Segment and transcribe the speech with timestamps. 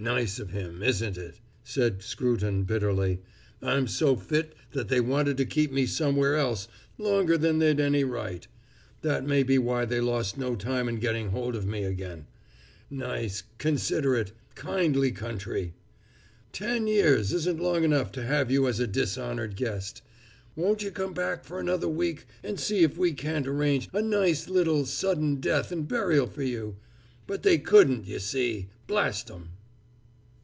[0.00, 3.20] "Nice of him, isn't it?" said Scruton bitterly.
[3.60, 8.04] "I'm so fit that they wanted to keep me somewhere else longer than they'd any
[8.04, 8.46] right;
[9.02, 12.28] that may be why they lost no time in getting hold of me again.
[12.88, 15.74] Nice, considerate, kindly country!
[16.52, 20.02] Ten years isn't long enough to have you as a dishonored guest.
[20.54, 24.46] 'Won't you come back for another week, and see if we can't arrange a nice
[24.48, 26.76] little sudden death and burial for you?'
[27.26, 29.54] But they couldn't you see, blast 'em!"